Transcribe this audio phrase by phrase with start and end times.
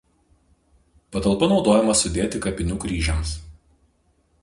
[1.17, 3.39] Patalpa naudojama sudėti kapinių kryžiams.